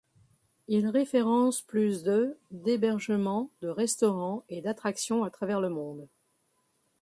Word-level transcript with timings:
Il 0.67 0.87
référence 0.87 1.61
plus 1.61 2.01
de 2.01 2.35
d'hébergements, 2.49 3.51
de 3.61 3.67
restaurants 3.67 4.43
et 4.49 4.59
d'attractions 4.63 5.23
à 5.23 5.29
travers 5.29 5.61
le 5.61 5.69
monde. 5.69 6.07